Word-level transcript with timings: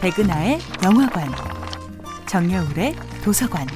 백은하의 0.00 0.58
영화관, 0.82 1.28
정여울의 2.26 2.94
도서관. 3.22 3.66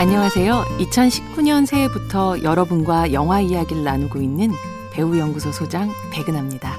안녕하세요. 0.00 0.64
2019년 0.78 1.66
새해부터 1.66 2.42
여러분과 2.42 3.12
영화 3.12 3.40
이야기를 3.40 3.84
나누고 3.84 4.18
있는 4.22 4.50
배우연구소 4.94 5.52
소장 5.52 5.92
백은하입니다. 6.10 6.74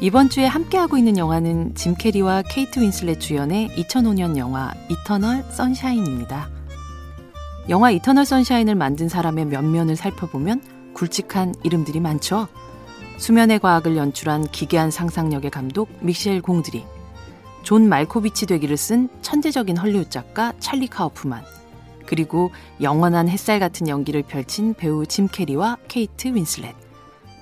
이번 0.00 0.28
주에 0.28 0.44
함께하고 0.44 0.98
있는 0.98 1.16
영화는 1.16 1.74
짐 1.74 1.94
캐리와 1.94 2.42
케이트 2.50 2.80
윈슬렛 2.80 3.18
주연의 3.18 3.70
2005년 3.70 4.36
영화 4.36 4.72
이터널 4.90 5.42
선샤인입니다. 5.50 6.50
영화 7.70 7.90
이터널 7.90 8.26
선샤인을 8.26 8.74
만든 8.74 9.08
사람의 9.08 9.46
면면을 9.46 9.96
살펴보면 9.96 10.81
굵직한 10.94 11.54
이름들이 11.62 12.00
많죠. 12.00 12.48
수면의 13.18 13.58
과학을 13.58 13.96
연출한 13.96 14.46
기괴한 14.48 14.90
상상력의 14.90 15.50
감독 15.50 15.88
미셸 16.00 16.40
공드리, 16.42 16.84
존 17.62 17.88
말코비치 17.88 18.46
되기를 18.46 18.76
쓴 18.76 19.08
천재적인 19.22 19.76
헐리우드 19.76 20.10
작가 20.10 20.52
찰리 20.58 20.88
카우프만, 20.88 21.44
그리고 22.06 22.50
영원한 22.80 23.28
햇살 23.28 23.60
같은 23.60 23.88
연기를 23.88 24.22
펼친 24.22 24.74
배우 24.74 25.06
짐 25.06 25.28
캐리와 25.28 25.78
케이트 25.88 26.28
윈슬렛, 26.28 26.74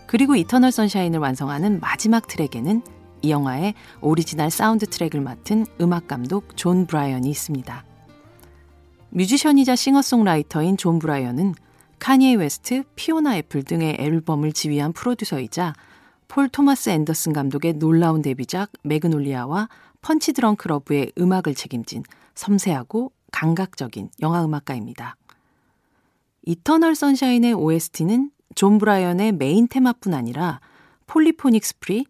그리고 0.07 0.37
이터널 0.37 0.73
선샤인을 0.73 1.19
완성하는 1.19 1.81
마지막 1.81 2.27
트랙에는 2.27 2.83
이 3.23 3.31
영화의 3.31 3.75
오리지널 4.01 4.51
사운드 4.51 4.87
트랙을 4.87 5.21
맡은 5.21 5.67
음악 5.81 6.09
감독 6.09 6.57
존 6.57 6.87
브라이언이 6.87 7.31
있습니다. 7.31 7.85
뮤지션이자 9.11 9.77
싱어송라이터인 9.77 10.77
존 10.77 10.99
브라이언은 10.99 11.55
카니에 12.01 12.35
웨스트, 12.35 12.83
피오나 12.97 13.37
애플 13.37 13.63
등의 13.63 13.99
앨범을 14.01 14.53
지휘한 14.53 14.95
프로듀서이자 14.95 15.75
폴 16.29 16.49
토마스 16.49 16.89
앤더슨 16.89 17.35
감독의 17.35 17.75
놀라운 17.75 18.23
데뷔작 18.23 18.73
매그놀리아와 18.83 19.69
펀치 20.01 20.33
드렁크 20.33 20.67
러브의 20.67 21.13
음악을 21.19 21.55
책임진 21.55 22.03
섬세하고 22.35 23.13
감각적인 23.33 24.11
영화 24.23 24.43
음악가입니다. 24.45 25.17
이터널 26.47 26.95
선샤인의 26.95 27.53
OST는 27.53 28.31
존 28.55 28.79
브라이언의 28.79 29.33
메인 29.33 29.69
테마뿐 29.69 30.15
아니라 30.15 30.61
폴리포닉 31.07 31.65
스프리, 31.65 32.07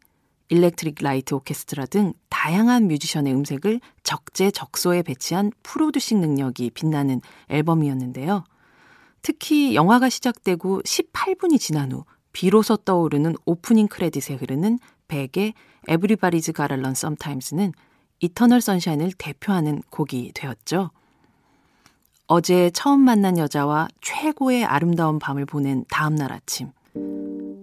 일렉트릭 0.51 1.03
라이트 1.03 1.35
오케스트라 1.35 1.87
등 1.87 2.13
다양한 2.29 2.87
뮤지션의 2.87 3.35
음색을 3.35 3.81
적재적소에 4.05 5.03
배치한 5.03 5.51
프로듀싱 5.65 6.21
능력이 6.21 6.71
빛나는 6.71 7.21
앨범이었는데요. 7.49 8.45
특히 9.23 9.75
영화가 9.75 10.09
시작되고 10.09 10.83
18분이 10.83 11.59
지난 11.61 11.93
후 11.93 12.05
비로소 12.33 12.77
떠오르는 12.77 13.35
오프닝 13.45 13.89
크레딧에 13.89 14.37
흐르는 14.37 14.79
Beck의 15.09 15.55
Everybody's 15.89 16.53
Gotta 16.53 16.74
Learn 16.74 16.95
Sometimes는 16.95 17.73
이터널 18.21 18.61
선샤인을 18.61 19.13
대표하는 19.19 19.83
곡이 19.91 20.33
되었죠. 20.35 20.91
어제 22.27 22.71
처음 22.71 23.01
만난 23.01 23.39
여자와 23.39 23.89
최고의 24.01 24.65
아름다운 24.65 25.19
밤을 25.19 25.47
보낸 25.47 25.85
다음날 25.91 26.33
아침. 26.33 26.71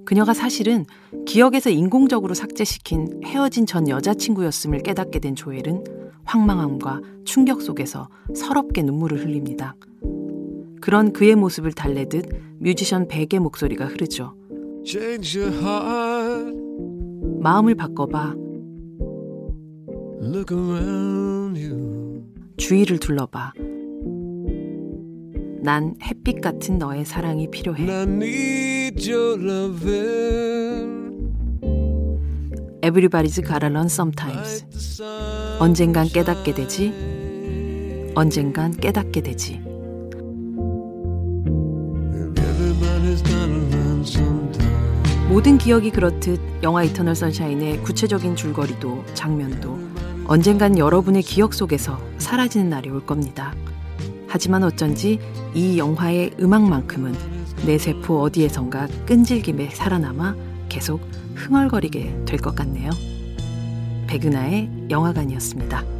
그녀가 0.05 0.33
사실은 0.33 0.85
기억에서 1.25 1.69
인공적으로 1.69 2.33
삭제시킨 2.33 3.21
헤어진 3.23 3.65
전 3.65 3.87
여자친구였음을 3.87 4.83
깨닫게 4.83 5.19
된 5.19 5.35
조엘은 5.35 5.83
황망함과 6.25 7.01
충격 7.23 7.61
속에서 7.61 8.09
서럽게 8.35 8.83
눈물을 8.83 9.19
흘립니다. 9.19 9.75
그런 10.87 11.11
그의 11.11 11.35
모습을 11.35 11.73
달래듯 11.73 12.29
뮤지션 12.59 13.09
백의 13.09 13.41
목소리가 13.41 13.87
흐르죠. 13.87 14.37
마음을 17.41 17.75
바꿔봐. 17.75 18.33
주위를 22.55 22.99
둘러봐. 22.99 23.51
난 25.61 25.93
햇빛 26.01 26.39
같은 26.39 26.77
너의 26.77 27.03
사랑이 27.03 27.51
필요해. 27.51 27.85
Everybody's 32.81 33.41
Gotta 33.41 33.65
Learn 33.65 33.89
Sometimes. 33.89 35.03
언젠간 35.59 36.07
깨닫게 36.07 36.53
되지. 36.53 36.93
언젠간 38.15 38.77
깨닫게 38.77 39.19
되지. 39.19 39.66
모든 45.37 45.59
기억이 45.59 45.91
그렇듯 45.91 46.63
영화 46.63 46.81
이터널 46.81 47.13
선샤인의 47.13 47.83
구체적인 47.83 48.35
줄거리도 48.35 49.05
장면도 49.13 49.77
언젠간 50.25 50.79
여러분의 50.79 51.21
기억 51.21 51.53
속에서 51.53 52.01
사라지는 52.17 52.71
날이 52.71 52.89
올 52.89 53.05
겁니다. 53.05 53.53
하지만 54.27 54.63
어쩐지 54.63 55.19
이 55.53 55.77
영화의 55.77 56.31
음악만큼은 56.39 57.13
내 57.67 57.77
세포 57.77 58.23
어디에선가 58.23 58.87
끈질기게 59.05 59.69
살아남아 59.69 60.35
계속 60.69 61.01
흥얼거리게 61.35 62.23
될 62.25 62.39
것 62.39 62.55
같네요. 62.55 62.89
백은하의 64.07 64.87
영화관이었습니다. 64.89 65.96